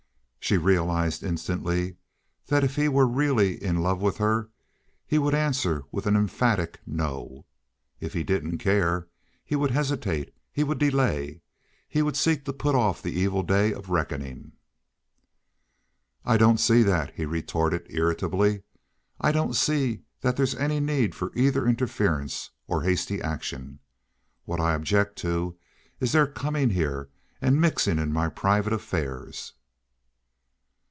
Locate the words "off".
12.75-13.01